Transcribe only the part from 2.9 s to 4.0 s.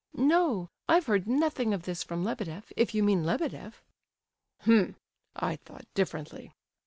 you mean Lebedeff."